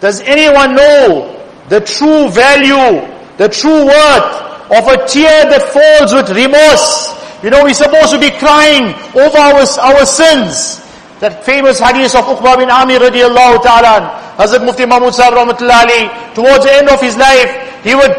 Does 0.00 0.20
anyone 0.20 0.76
know 0.76 1.42
the 1.70 1.80
true 1.80 2.28
value, 2.28 3.00
the 3.38 3.48
true 3.48 3.86
worth 3.86 4.47
of 4.71 4.83
a 4.87 4.97
tear 5.07 5.45
that 5.49 5.63
falls 5.73 6.13
with 6.13 6.29
remorse? 6.35 7.13
You 7.43 7.49
know, 7.49 7.63
we're 7.63 7.73
supposed 7.75 8.11
to 8.15 8.19
be 8.19 8.31
crying 8.31 8.95
over 9.15 9.37
our, 9.37 9.67
our 9.83 10.05
sins. 10.05 10.79
That 11.19 11.43
famous 11.43 11.79
hadith 11.79 12.15
of 12.15 12.23
Uqba 12.25 12.57
bin 12.59 12.69
Amir 12.71 12.99
radiallahu 12.99 13.63
ta'ala. 13.63 14.35
Hazrat 14.39 14.65
Mufti 14.65 14.85
Mahmud 14.85 15.13
Sahib 15.13 15.35
rahmatullahi 15.35 16.35
towards 16.35 16.63
the 16.65 16.73
end 16.73 16.89
of 16.89 16.99
his 16.99 17.15
life, 17.17 17.51
he 17.83 17.95
would 17.95 18.11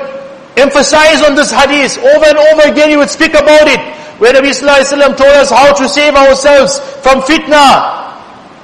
emphasize 0.56 1.22
on 1.24 1.34
this 1.34 1.50
hadith 1.50 1.98
over 1.98 2.26
and 2.26 2.38
over 2.38 2.68
again, 2.70 2.90
he 2.90 2.96
would 2.96 3.10
speak 3.10 3.32
about 3.32 3.66
it. 3.66 3.80
Where 4.20 4.32
Nabi 4.32 4.52
Sallallahu 4.54 4.78
Alaihi 4.78 4.92
Wasallam 4.92 5.16
told 5.16 5.34
us 5.40 5.50
how 5.50 5.72
to 5.74 5.88
save 5.88 6.14
ourselves 6.14 6.78
from 7.02 7.20
fitna. 7.22 8.04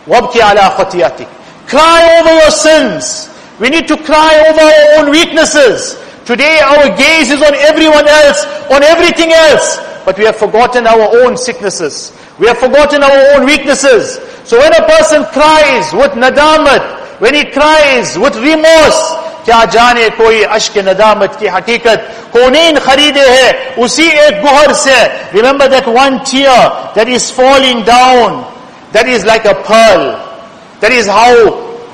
وَابْكِ 0.07 0.33
عَلَىٰ 0.33 0.77
خَطِيَاتِكَ 0.77 1.29
Cry 1.69 2.21
over 2.21 2.33
your 2.33 2.51
sins. 2.51 3.29
We 3.59 3.69
need 3.69 3.89
to 3.89 3.97
cry 3.97 4.45
over 4.49 4.61
our 4.61 5.05
own 5.05 5.11
weaknesses. 5.11 5.97
Today 6.26 6.60
our 6.60 6.90
gaze 6.98 7.30
is 7.30 7.42
on 7.42 7.54
everyone 7.54 8.08
else, 8.08 8.46
on 8.74 8.82
everything 8.82 9.32
else. 9.32 9.78
But 10.06 10.18
we 10.18 10.26
have 10.26 10.36
forgotten 10.36 10.88
our 10.88 11.22
own 11.22 11.38
sicknesses. 11.38 12.18
We 12.40 12.48
have 12.48 12.58
forgotten 12.58 13.04
our 13.04 13.36
own 13.36 13.46
weaknesses. 13.46 14.18
So 14.44 14.58
when 14.58 14.74
a 14.74 14.86
person 14.86 15.24
cries 15.26 15.94
with 15.94 16.12
nadamat, 16.14 17.22
when 17.22 17.34
he 17.34 17.46
cries 17.52 18.18
with 18.18 18.36
remorse, 18.38 19.26
کیا 19.46 19.64
جانے 19.72 20.08
کوئی 20.18 20.44
اشک 20.58 20.78
ندامت 20.86 21.38
کی 21.40 21.50
حقیقت 21.56 22.32
کونین 22.32 22.78
خریدے 22.86 23.26
ہے 23.30 23.52
اسی 23.84 24.08
ایک 24.22 24.44
گہر 24.44 24.74
سے 24.84 24.96
remember 25.34 25.68
that 25.74 25.88
one 25.98 26.18
tear 26.30 26.64
that 26.96 27.12
is 27.18 27.30
falling 27.40 27.84
down 27.90 28.42
that 28.96 29.12
is 29.16 29.26
like 29.32 29.46
a 29.46 29.54
pearl 29.70 30.04
that 30.82 30.92
is 30.92 31.06
how 31.18 31.32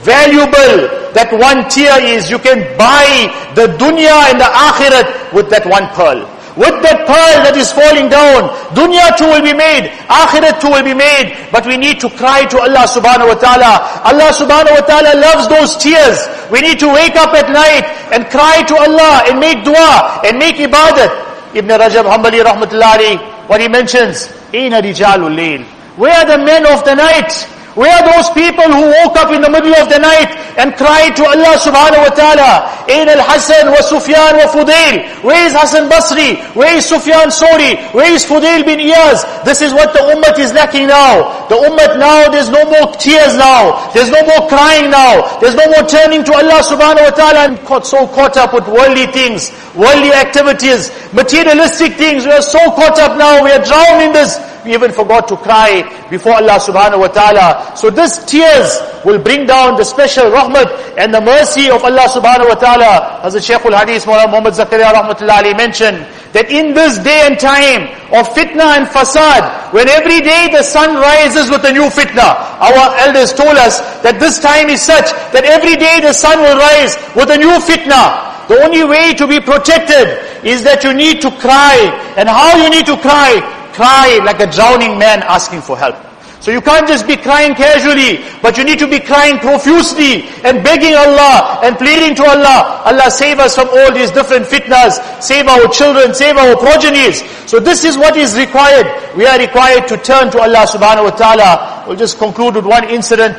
valuable 0.04 0.90
that 1.14 1.30
one 1.32 1.68
tear 1.70 2.02
is. 2.02 2.30
You 2.30 2.40
can 2.40 2.66
buy 2.78 3.30
the 3.56 3.68
dunya 3.78 4.32
and 4.32 4.40
the 4.40 4.50
akhirat 4.50 5.34
with 5.34 5.50
that 5.50 5.66
one 5.66 5.88
pearl. 5.94 6.28
With 6.58 6.84
that 6.84 7.08
pearl 7.08 7.36
that 7.48 7.56
is 7.56 7.72
falling 7.72 8.12
down, 8.12 8.52
dunya 8.76 9.16
too 9.16 9.24
will 9.32 9.42
be 9.46 9.56
made, 9.56 9.88
akhirat 10.12 10.60
too 10.60 10.68
will 10.68 10.84
be 10.84 10.94
made, 10.94 11.32
but 11.52 11.64
we 11.66 11.78
need 11.78 12.00
to 12.04 12.10
cry 12.20 12.44
to 12.44 12.60
Allah 12.60 12.84
subhanahu 12.92 13.32
wa 13.32 13.40
ta'ala. 13.40 14.04
Allah 14.04 14.30
subhanahu 14.36 14.76
wa 14.76 14.84
ta'ala 14.84 15.16
loves 15.16 15.48
those 15.48 15.80
tears. 15.80 16.28
We 16.52 16.60
need 16.60 16.76
to 16.84 16.92
wake 16.92 17.16
up 17.16 17.32
at 17.32 17.48
night 17.48 17.88
and 18.12 18.28
cry 18.28 18.68
to 18.68 18.76
Allah 18.76 19.24
and 19.32 19.40
make 19.40 19.64
dua 19.64 20.20
and 20.28 20.36
make 20.38 20.60
ibadat. 20.60 21.56
Ibn 21.56 21.72
Rajab 21.72 22.04
Hanbali 22.04 22.44
rahmatullahi, 22.44 23.48
what 23.48 23.62
he 23.62 23.68
mentions, 23.68 24.28
Aina 24.54 24.82
rijalul 24.84 25.32
layl. 25.32 25.64
Where 25.96 26.12
are 26.12 26.26
the 26.28 26.44
men 26.44 26.68
of 26.68 26.84
the 26.84 26.96
night? 26.96 27.32
Where 27.74 27.88
are 27.88 28.04
those 28.04 28.28
people 28.36 28.68
who 28.68 28.92
woke 28.92 29.16
up 29.16 29.32
in 29.32 29.40
the 29.40 29.50
middle 29.50 29.72
of 29.80 29.88
the 29.88 29.96
night 29.98 30.28
and 30.60 30.76
cried 30.76 31.16
to 31.16 31.24
Allah 31.24 31.56
subhanahu 31.56 32.04
wa 32.04 32.12
ta'ala? 32.12 32.52
Ain 32.92 33.08
al-Hasan 33.08 33.72
wa 33.72 33.80
Sufyan 33.80 34.36
wa 34.36 34.52
Fudail. 34.52 35.08
Where 35.24 35.40
is 35.48 35.56
Hassan 35.56 35.88
Basri? 35.88 36.36
Where 36.52 36.76
is 36.76 36.84
Sufyan 36.84 37.32
Sori? 37.32 37.80
Where 37.96 38.12
is 38.12 38.28
Fudail 38.28 38.68
bin 38.68 38.84
Iyaz? 38.84 39.24
This 39.48 39.62
is 39.62 39.72
what 39.72 39.94
the 39.94 40.04
ummah 40.04 40.36
is 40.38 40.52
lacking 40.52 40.88
now. 40.88 41.48
The 41.48 41.56
ummah 41.56 41.96
now, 41.96 42.28
there's 42.28 42.50
no 42.52 42.60
more 42.68 42.92
tears 43.00 43.40
now. 43.40 43.88
There's 43.96 44.12
no 44.12 44.20
more 44.28 44.50
crying 44.52 44.92
now. 44.92 45.40
There's 45.40 45.56
no 45.56 45.66
more 45.72 45.88
turning 45.88 46.28
to 46.28 46.34
Allah 46.36 46.60
subhanahu 46.68 47.08
wa 47.08 47.16
ta'ala 47.16 47.40
and 47.48 47.60
caught, 47.64 47.88
so 47.88 48.04
caught 48.08 48.36
up 48.36 48.54
with 48.54 48.68
worldly 48.68 49.08
things, 49.16 49.48
worldly 49.80 50.12
activities, 50.12 50.92
materialistic 51.16 51.96
things. 51.96 52.26
We 52.28 52.36
are 52.36 52.44
so 52.44 52.60
caught 52.76 53.00
up 53.00 53.16
now. 53.18 53.40
We 53.44 53.52
are 53.56 53.64
drowned 53.64 54.04
in 54.04 54.12
this. 54.12 54.51
We 54.64 54.74
even 54.74 54.92
forgot 54.92 55.28
to 55.30 55.38
cry 55.38 55.82
before 56.10 56.34
Allah 56.34 56.62
subhanahu 56.62 57.00
wa 57.00 57.08
ta'ala. 57.08 57.74
So 57.76 57.90
this 57.90 58.24
tears 58.26 58.78
will 59.04 59.18
bring 59.18 59.46
down 59.48 59.76
the 59.78 59.84
special 59.84 60.30
rahmat 60.30 60.98
and 60.98 61.14
the 61.14 61.22
mercy 61.22 61.70
of 61.70 61.84
Allah 61.84 62.06
subhanahu 62.06 62.50
wa 62.50 62.56
ta'ala. 62.56 63.22
As 63.24 63.34
the 63.34 63.42
Shaykh 63.42 63.66
al-Hadith 63.66 64.06
Muhammad 64.06 64.54
Zakaria 64.54 64.94
rahmatullahi 64.94 65.58
mentioned, 65.58 66.06
that 66.34 66.50
in 66.50 66.74
this 66.74 66.98
day 67.00 67.28
and 67.28 67.40
time 67.40 67.92
of 68.14 68.30
fitna 68.32 68.80
and 68.80 68.88
fasad, 68.88 69.74
when 69.74 69.90
every 69.90 70.22
day 70.22 70.48
the 70.52 70.64
sun 70.64 70.96
rises 70.96 71.50
with 71.50 71.66
a 71.66 71.74
new 71.74 71.90
fitna, 71.90 72.38
our 72.62 72.96
elders 73.04 73.34
told 73.34 73.58
us 73.58 73.82
that 74.02 74.20
this 74.20 74.40
time 74.40 74.70
is 74.70 74.82
such 74.82 75.12
that 75.34 75.44
every 75.44 75.76
day 75.76 76.00
the 76.00 76.14
sun 76.14 76.40
will 76.40 76.56
rise 76.56 76.96
with 77.16 77.30
a 77.32 77.38
new 77.38 77.58
fitna. 77.60 78.32
The 78.48 78.64
only 78.64 78.84
way 78.84 79.14
to 79.14 79.28
be 79.28 79.40
protected 79.40 80.20
is 80.46 80.64
that 80.64 80.84
you 80.84 80.94
need 80.94 81.22
to 81.22 81.32
cry. 81.40 81.88
And 82.18 82.28
how 82.28 82.56
you 82.62 82.70
need 82.70 82.86
to 82.88 82.98
cry? 82.98 83.40
Cry 83.74 84.20
like 84.24 84.40
a 84.40 84.48
drowning 84.48 84.98
man 84.98 85.24
asking 85.24 85.62
for 85.62 85.78
help. 85.78 85.96
So 86.42 86.50
you 86.50 86.60
can't 86.60 86.88
just 86.88 87.06
be 87.06 87.16
crying 87.16 87.54
casually, 87.54 88.26
but 88.42 88.58
you 88.58 88.64
need 88.64 88.80
to 88.80 88.88
be 88.90 89.00
crying 89.00 89.38
profusely 89.38 90.24
and 90.44 90.64
begging 90.64 90.96
Allah 90.96 91.60
and 91.64 91.78
pleading 91.78 92.16
to 92.16 92.26
Allah. 92.26 92.82
Allah 92.84 93.12
save 93.12 93.38
us 93.38 93.54
from 93.54 93.70
all 93.70 93.94
these 93.94 94.10
different 94.10 94.48
fitnas, 94.48 94.98
save 95.22 95.48
our 95.48 95.68
children, 95.68 96.16
save 96.16 96.38
our 96.38 96.56
progenies. 96.56 97.22
So 97.48 97.60
this 97.60 97.86
is 97.86 97.96
what 97.96 98.18
is 98.18 98.36
required. 98.36 98.88
We 99.16 99.28
are 99.28 99.38
required 99.38 99.88
to 99.90 99.98
turn 99.98 100.32
to 100.32 100.42
Allah 100.42 100.66
subhanahu 100.66 101.04
wa 101.04 101.12
ta'ala. 101.12 101.86
We'll 101.88 101.98
just 101.98 102.18
conclude 102.18 102.56
with 102.56 102.66
one 102.66 102.90
incident. 102.90 103.38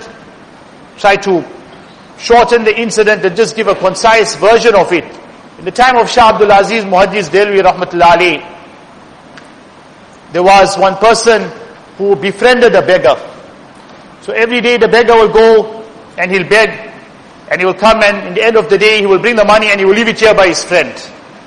Try 0.96 1.16
to 1.26 1.44
shorten 2.18 2.62
the 2.62 2.80
incident 2.80 3.24
and 3.26 3.34
just 3.34 3.56
give 3.56 3.66
a 3.66 3.74
concise 3.74 4.36
version 4.36 4.76
of 4.76 4.92
it. 4.92 5.02
In 5.58 5.64
the 5.64 5.72
time 5.72 5.96
of 5.96 6.08
Shah 6.08 6.34
Abdul 6.34 6.52
Aziz 6.52 6.84
Muhaddis 6.84 7.30
Dehlvi 7.30 7.62
rahmatullah 7.66 8.14
alayhi, 8.14 8.51
there 10.32 10.42
was 10.42 10.76
one 10.78 10.96
person 10.96 11.50
who 11.98 12.16
befriended 12.16 12.74
a 12.74 12.82
beggar. 12.82 13.16
So 14.22 14.32
every 14.32 14.60
day 14.60 14.78
the 14.78 14.88
beggar 14.88 15.14
will 15.14 15.32
go 15.32 15.84
and 16.16 16.30
he'll 16.30 16.48
beg 16.48 16.70
and 17.50 17.60
he 17.60 17.66
will 17.66 17.74
come 17.74 18.02
and 18.02 18.28
in 18.28 18.34
the 18.34 18.42
end 18.42 18.56
of 18.56 18.70
the 18.70 18.78
day 18.78 19.00
he 19.00 19.06
will 19.06 19.18
bring 19.18 19.36
the 19.36 19.44
money 19.44 19.68
and 19.68 19.78
he 19.78 19.84
will 19.84 19.94
leave 19.94 20.08
it 20.08 20.18
here 20.18 20.34
by 20.34 20.48
his 20.48 20.64
friend. 20.64 20.90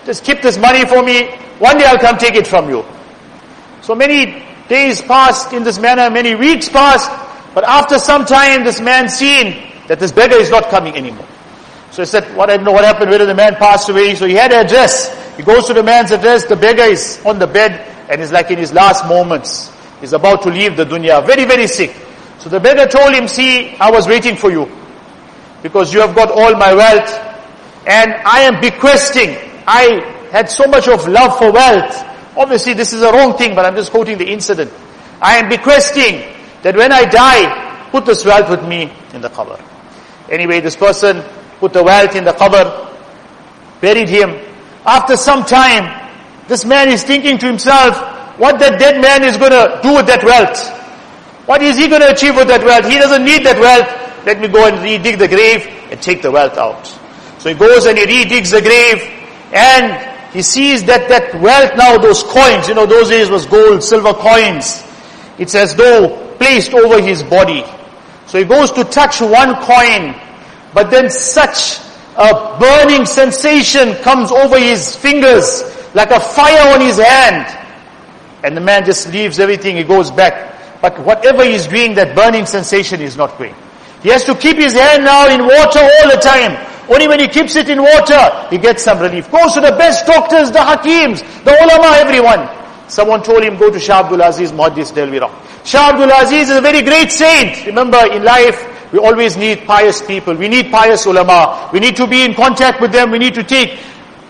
Just 0.05 0.23
keep 0.23 0.41
this 0.41 0.57
money 0.57 0.85
for 0.85 1.01
me. 1.01 1.27
One 1.57 1.77
day 1.77 1.85
I'll 1.85 1.97
come 1.97 2.17
take 2.17 2.35
it 2.35 2.45
from 2.45 2.69
you. 2.69 2.85
So 3.81 3.95
many 3.95 4.43
days 4.67 5.01
passed 5.01 5.53
in 5.53 5.63
this 5.63 5.79
manner, 5.79 6.09
many 6.09 6.35
weeks 6.35 6.69
passed, 6.69 7.09
but 7.55 7.63
after 7.63 7.97
some 7.97 8.25
time 8.25 8.63
this 8.63 8.79
man 8.81 9.09
seen 9.09 9.71
that 9.87 9.99
this 9.99 10.11
beggar 10.11 10.35
is 10.35 10.51
not 10.51 10.69
coming 10.69 10.95
anymore. 10.95 11.27
So 11.91 12.01
he 12.01 12.05
said, 12.05 12.35
what 12.35 12.49
I 12.49 12.57
don't 12.57 12.65
know 12.65 12.71
what 12.73 12.83
happened, 12.83 13.09
whether 13.09 13.25
the 13.25 13.33
man 13.33 13.55
passed 13.55 13.89
away. 13.89 14.15
So 14.15 14.27
he 14.27 14.33
had 14.33 14.51
an 14.51 14.65
address. 14.65 15.09
He 15.37 15.43
goes 15.43 15.65
to 15.67 15.73
the 15.73 15.83
man's 15.83 16.11
address, 16.11 16.45
the 16.45 16.55
beggar 16.55 16.83
is 16.83 17.21
on 17.25 17.39
the 17.39 17.47
bed 17.47 17.94
and 18.09 18.21
he's 18.21 18.31
like 18.31 18.51
in 18.51 18.57
his 18.57 18.73
last 18.73 19.05
moments. 19.07 19.71
He's 19.99 20.13
about 20.13 20.43
to 20.43 20.49
leave 20.49 20.77
the 20.77 20.85
dunya, 20.85 21.25
very, 21.25 21.45
very 21.45 21.67
sick. 21.67 21.95
So 22.39 22.49
the 22.49 22.59
beggar 22.59 22.85
told 22.87 23.13
him, 23.13 23.27
see, 23.27 23.75
I 23.77 23.89
was 23.89 24.07
waiting 24.07 24.35
for 24.35 24.51
you. 24.51 24.69
Because 25.63 25.93
you 25.93 25.99
have 26.01 26.13
got 26.13 26.29
all 26.29 26.55
my 26.55 26.73
wealth. 26.73 27.09
And 27.87 28.13
I 28.13 28.41
am 28.41 28.61
bequesting. 28.61 29.35
I 29.65 30.27
had 30.31 30.49
so 30.49 30.65
much 30.65 30.87
of 30.87 31.07
love 31.07 31.37
for 31.37 31.51
wealth. 31.51 32.05
Obviously 32.37 32.73
this 32.73 32.93
is 32.93 33.01
a 33.01 33.11
wrong 33.11 33.37
thing, 33.37 33.55
but 33.55 33.65
I'm 33.65 33.75
just 33.75 33.91
quoting 33.91 34.17
the 34.17 34.27
incident. 34.27 34.71
I 35.21 35.37
am 35.37 35.49
bequesting 35.49 36.35
that 36.61 36.75
when 36.75 36.91
I 36.91 37.05
die, 37.05 37.89
put 37.91 38.05
this 38.05 38.25
wealth 38.25 38.49
with 38.49 38.67
me 38.67 38.91
in 39.13 39.21
the 39.21 39.29
qabr. 39.29 39.59
Anyway, 40.29 40.59
this 40.59 40.75
person 40.75 41.23
put 41.59 41.73
the 41.73 41.83
wealth 41.83 42.15
in 42.15 42.25
the 42.25 42.33
qabr, 42.33 42.93
buried 43.79 44.09
him. 44.09 44.35
After 44.85 45.15
some 45.15 45.45
time, 45.45 46.04
this 46.47 46.65
man 46.65 46.89
is 46.89 47.03
thinking 47.03 47.37
to 47.39 47.45
himself, 47.45 47.97
what 48.37 48.59
that 48.59 48.79
dead 48.79 49.01
man 49.01 49.23
is 49.23 49.37
going 49.37 49.51
to 49.51 49.79
do 49.81 49.95
with 49.95 50.07
that 50.07 50.23
wealth. 50.23 50.69
What 51.47 51.61
is 51.61 51.77
he 51.77 51.87
going 51.87 52.01
to 52.01 52.11
achieve 52.11 52.35
with 52.35 52.47
that 52.47 52.63
wealth? 52.63 52.85
He 52.85 52.97
doesn't 52.97 53.23
need 53.23 53.45
that 53.45 53.59
wealth. 53.59 54.25
Let 54.25 54.39
me 54.39 54.47
go 54.47 54.67
and 54.67 54.77
redig 54.77 55.17
the 55.17 55.27
grave 55.27 55.67
and 55.91 56.01
take 56.01 56.21
the 56.21 56.31
wealth 56.31 56.57
out. 56.57 56.85
So 57.39 57.49
he 57.49 57.55
goes 57.55 57.85
and 57.85 57.97
he 57.97 58.05
redigs 58.05 58.51
the 58.51 58.61
grave 58.61 59.01
and 59.53 60.33
he 60.33 60.41
sees 60.41 60.83
that 60.85 61.07
that 61.07 61.39
wealth 61.39 61.77
now, 61.77 61.97
those 61.97 62.23
coins, 62.23 62.67
you 62.67 62.73
know, 62.73 62.85
those 62.85 63.09
days 63.09 63.29
was 63.29 63.45
gold, 63.45 63.83
silver 63.83 64.13
coins. 64.13 64.83
It's 65.37 65.55
as 65.55 65.75
though 65.75 66.35
placed 66.37 66.73
over 66.73 67.01
his 67.01 67.23
body. 67.23 67.63
So 68.25 68.39
he 68.39 68.45
goes 68.45 68.71
to 68.71 68.83
touch 68.83 69.21
one 69.21 69.55
coin, 69.63 70.15
but 70.73 70.89
then 70.89 71.09
such 71.09 71.79
a 72.17 72.57
burning 72.59 73.05
sensation 73.05 73.95
comes 74.01 74.31
over 74.31 74.57
his 74.59 74.95
fingers, 74.95 75.63
like 75.95 76.11
a 76.11 76.19
fire 76.19 76.73
on 76.73 76.81
his 76.81 76.97
hand. 76.97 77.47
And 78.43 78.55
the 78.55 78.61
man 78.61 78.85
just 78.85 79.11
leaves 79.11 79.39
everything, 79.39 79.77
he 79.77 79.83
goes 79.83 80.11
back. 80.11 80.81
But 80.81 80.99
whatever 80.99 81.43
he's 81.43 81.65
doing, 81.65 81.95
that 81.95 82.15
burning 82.15 82.45
sensation 82.45 83.01
is 83.01 83.17
not 83.17 83.37
going. 83.39 83.55
He 84.03 84.09
has 84.09 84.23
to 84.25 84.35
keep 84.35 84.57
his 84.57 84.73
hand 84.73 85.05
now 85.05 85.27
in 85.27 85.41
water 85.41 85.79
all 85.79 86.09
the 86.11 86.21
time. 86.21 86.53
Only 86.87 87.07
when 87.07 87.19
he 87.19 87.27
keeps 87.27 87.55
it 87.55 87.69
in 87.69 87.81
water, 87.81 88.47
he 88.51 88.59
gets 88.59 88.83
some 88.83 88.99
relief. 88.99 89.31
Goes 89.31 89.53
to 89.55 89.61
the 89.61 89.71
best 89.71 90.05
doctors, 90.05 90.51
the 90.51 90.59
hakims, 90.59 91.21
the 91.43 91.57
ulama, 91.63 91.97
everyone. 91.97 92.47
Someone 92.87 93.23
told 93.23 93.41
him, 93.43 93.57
go 93.57 93.71
to 93.71 93.79
Shah 93.79 94.03
Abdul 94.03 94.21
Aziz 94.21 94.51
Muhaddis 94.51 94.91
Dehlvi 94.93 95.17
Shah 95.65 95.89
Abdul 95.89 96.11
Aziz 96.11 96.49
is 96.51 96.57
a 96.57 96.61
very 96.61 96.83
great 96.83 97.09
saint. 97.09 97.65
Remember, 97.65 97.97
in 98.11 98.23
life, 98.23 98.93
we 98.93 98.99
always 98.99 99.35
need 99.35 99.65
pious 99.65 100.03
people. 100.03 100.35
We 100.35 100.47
need 100.47 100.69
pious 100.71 101.05
ulama. 101.07 101.71
We 101.73 101.79
need 101.79 101.95
to 101.95 102.05
be 102.05 102.23
in 102.23 102.35
contact 102.35 102.79
with 102.79 102.91
them. 102.91 103.09
We 103.09 103.17
need 103.17 103.33
to 103.33 103.43
take 103.43 103.79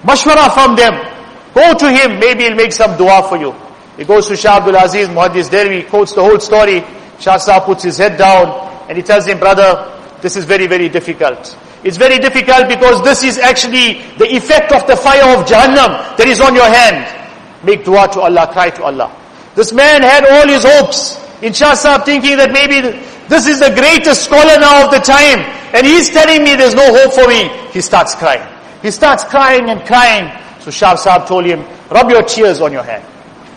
mashwara 0.04 0.54
from 0.54 0.78
them. 0.78 1.14
Go 1.56 1.74
to 1.74 1.89
him. 1.89 2.20
Maybe 2.20 2.44
he'll 2.44 2.56
make 2.56 2.74
some 2.74 2.98
dua 2.98 3.26
for 3.28 3.38
you. 3.38 3.56
He 3.98 4.04
goes 4.04 4.28
to 4.28 4.36
Shah 4.36 4.58
Abdul 4.58 4.76
Aziz 4.76 5.08
Muhaddis 5.08 5.50
Dehlvi, 5.50 5.88
quotes 5.88 6.13
the 6.13 6.22
whole 6.22 6.39
story. 6.39 6.84
Shah 7.20 7.38
Sahib 7.38 7.63
puts 7.63 7.84
his 7.84 7.98
head 7.98 8.18
down 8.18 8.48
and 8.89 8.98
he 8.98 9.04
tells 9.04 9.26
him, 9.26 9.39
brother, 9.39 9.91
this 10.22 10.36
is 10.36 10.44
very, 10.44 10.68
very 10.68 10.89
difficult. 10.89 11.58
It's 11.84 11.96
very 11.98 12.20
difficult 12.20 12.68
because 12.68 13.02
this 13.04 13.24
is 13.24 13.38
actually 13.38 14.02
the 14.18 14.28
effect 14.36 14.74
of 14.74 14.86
the 14.86 14.98
fire 14.98 15.38
of 15.38 15.46
Jahannam 15.46 16.18
that 16.18 16.28
is 16.28 16.41
on 16.41 16.56
your 16.56 16.68
hand. 16.68 17.08
Make 17.63 17.86
dua 17.86 18.10
to 18.13 18.22
Allah, 18.22 18.50
cry 18.52 18.70
to 18.72 18.84
Allah. 18.84 19.15
This 19.56 19.72
man 19.72 20.02
had 20.02 20.26
all 20.26 20.48
his 20.48 20.65
hopes 20.68 21.15
in 21.41 21.54
Shah 21.54 21.74
Sahib 21.76 22.04
thinking 22.04 22.36
that 22.36 22.52
maybe 22.52 22.82
this 23.30 23.48
is 23.48 23.60
the 23.60 23.70
greatest 23.70 24.26
scholar 24.26 24.60
now 24.60 24.86
of 24.86 24.91
the 24.91 25.00
time 25.00 25.39
and 25.74 25.88
he's 25.88 26.10
telling 26.10 26.44
me 26.44 26.56
there's 26.56 26.76
no 26.76 26.91
hope 26.91 27.13
for 27.13 27.28
me. 27.28 27.48
He 27.72 27.80
starts 27.80 28.13
crying. 28.13 28.44
He 28.82 28.91
starts 28.91 29.24
crying 29.24 29.70
and 29.70 29.80
crying. 29.86 30.28
So 30.65 30.71
Shah 30.71 30.95
Sahib 30.95 31.28
told 31.28 31.45
him, 31.45 31.63
rub 31.91 32.10
your 32.10 32.23
tears 32.23 32.60
on 32.60 32.71
your 32.73 32.82
hand. 32.82 33.06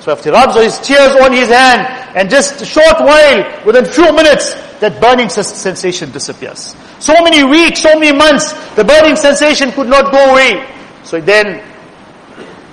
So 0.01 0.13
after 0.13 0.29
he 0.29 0.37
rubs 0.37 0.55
his 0.57 0.79
tears 0.79 1.17
on 1.17 1.33
his 1.33 1.49
hand 1.49 1.89
and 2.15 2.29
just 2.29 2.61
a 2.61 2.67
short 2.67 3.01
while, 3.01 3.65
within 3.65 3.87
few 3.87 4.13
minutes, 4.13 4.53
that 4.85 5.01
burning 5.01 5.31
sensation 5.31 6.13
disappears. 6.13 6.77
So 6.99 7.15
many 7.25 7.45
weeks, 7.45 7.81
so 7.81 7.99
many 7.99 8.15
months, 8.15 8.53
the 8.77 8.85
burning 8.85 9.17
sensation 9.17 9.73
could 9.73 9.89
not 9.89 10.13
go 10.13 10.33
away. 10.33 10.69
So 11.03 11.19
then 11.19 11.65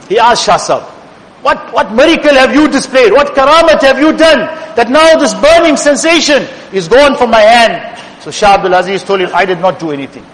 he 0.10 0.20
asked 0.20 0.44
Shah 0.44 0.58
Sahib, 0.58 0.84
what, 1.42 1.72
what 1.72 1.94
miracle 1.94 2.34
have 2.36 2.54
you 2.54 2.68
displayed? 2.68 3.14
What 3.14 3.28
karamat 3.36 3.80
have 3.84 4.00
you 4.00 4.12
done? 4.18 4.52
That 4.76 4.90
now 4.90 5.16
this 5.16 5.34
burning 5.36 5.78
sensation 5.78 6.44
is 6.74 6.90
gone 6.90 7.16
from 7.16 7.32
my 7.32 7.40
hand. 7.40 8.02
So 8.22 8.32
Shah 8.32 8.56
Abdul 8.56 8.74
Aziz 8.74 9.02
told 9.06 9.22
him, 9.22 9.30
I 9.34 9.46
did 9.46 9.62
not 9.62 9.80
do 9.80 9.92
anything. 9.92 10.26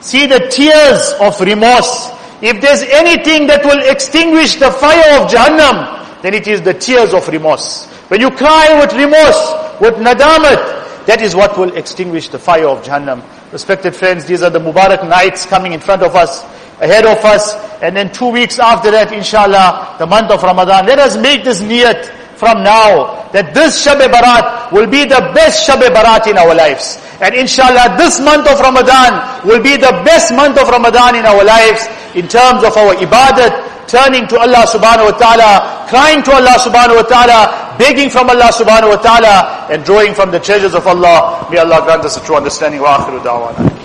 See 0.00 0.26
the 0.26 0.40
tears 0.50 1.14
of 1.20 1.40
remorse. 1.40 2.18
If 2.42 2.60
there's 2.60 2.82
anything 2.82 3.46
that 3.48 3.64
will 3.64 3.80
extinguish 3.90 4.56
the 4.56 4.70
fire 4.70 5.20
of 5.20 5.30
Jahannam, 5.30 6.22
then 6.22 6.34
it 6.34 6.48
is 6.48 6.62
the 6.62 6.74
tears 6.74 7.12
of 7.12 7.28
remorse. 7.28 7.86
When 8.08 8.20
you 8.20 8.30
cry 8.30 8.80
with 8.80 8.92
remorse, 8.92 9.80
with 9.80 9.94
nadamat, 9.94 11.06
that 11.06 11.20
is 11.20 11.34
what 11.34 11.56
will 11.58 11.76
extinguish 11.76 12.28
the 12.28 12.38
fire 12.38 12.68
of 12.68 12.82
Jahannam. 12.82 13.22
Respected 13.52 13.94
friends, 13.94 14.24
these 14.24 14.42
are 14.42 14.50
the 14.50 14.58
Mubarak 14.58 15.06
nights 15.08 15.44
coming 15.46 15.72
in 15.72 15.80
front 15.80 16.02
of 16.02 16.14
us 16.14 16.42
ahead 16.80 17.04
of 17.04 17.22
us. 17.24 17.54
And 17.82 17.96
then 17.96 18.12
two 18.12 18.28
weeks 18.28 18.58
after 18.58 18.90
that, 18.90 19.12
inshallah, 19.12 19.96
the 19.98 20.06
month 20.06 20.30
of 20.30 20.42
Ramadan. 20.42 20.86
Let 20.86 20.98
us 20.98 21.16
make 21.16 21.44
this 21.44 21.60
niyat 21.60 22.06
from 22.36 22.62
now 22.62 23.19
that 23.32 23.54
this 23.54 23.84
Shab 23.84 23.98
Barat 23.98 24.72
will 24.72 24.86
be 24.86 25.04
the 25.04 25.20
best 25.34 25.68
Shab 25.68 25.80
Barat 25.80 26.26
in 26.26 26.38
our 26.38 26.54
lives. 26.54 26.98
And 27.20 27.34
inshallah, 27.34 27.96
this 27.96 28.20
month 28.20 28.48
of 28.48 28.58
Ramadan 28.60 29.46
will 29.46 29.62
be 29.62 29.76
the 29.76 29.92
best 30.04 30.32
month 30.34 30.58
of 30.58 30.68
Ramadan 30.68 31.16
in 31.16 31.26
our 31.26 31.44
lives 31.44 31.86
in 32.14 32.26
terms 32.26 32.64
of 32.64 32.76
our 32.76 32.94
ibadat, 32.96 33.86
turning 33.86 34.26
to 34.28 34.38
Allah 34.38 34.64
subhanahu 34.66 35.12
wa 35.12 35.16
ta'ala, 35.18 35.86
crying 35.88 36.22
to 36.22 36.32
Allah 36.32 36.56
subhanahu 36.58 37.02
wa 37.02 37.06
ta'ala, 37.06 37.76
begging 37.78 38.10
from 38.10 38.30
Allah 38.30 38.50
subhanahu 38.50 38.96
wa 38.96 39.00
ta'ala, 39.02 39.68
and 39.70 39.84
drawing 39.84 40.14
from 40.14 40.30
the 40.30 40.40
treasures 40.40 40.74
of 40.74 40.86
Allah. 40.86 41.46
May 41.50 41.58
Allah 41.58 41.82
grant 41.82 42.04
us 42.04 42.16
a 42.16 42.24
true 42.24 42.36
understanding. 42.36 42.80
Wa 42.80 42.98
akhiru 42.98 43.20
da'wana. 43.20 43.79